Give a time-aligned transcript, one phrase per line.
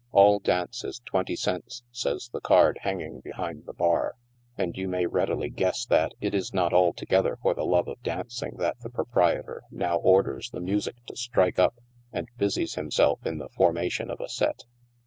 [0.11, 4.15] "All dances 20 cents," says the card hanging be hind the bar,
[4.57, 8.55] and you may readily guess that it is not altogether for the love of dancing
[8.57, 11.75] that the proprietor now orders the music to strike up,
[12.11, 14.63] and busies himself in the formation of a set.